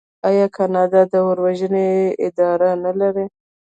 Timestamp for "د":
1.11-1.13